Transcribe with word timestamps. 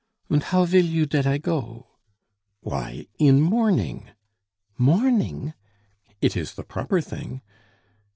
"Und 0.31 0.41
how 0.45 0.65
vill 0.65 0.83
you 0.87 1.05
dat 1.05 1.27
I 1.27 1.37
go?" 1.37 1.89
"Why, 2.61 3.05
in 3.19 3.39
mourning" 3.39 4.09
"Mourning!" 4.87 5.53
"It 6.21 6.35
is 6.35 6.55
the 6.55 6.63
proper 6.63 7.01
thing." 7.01 7.41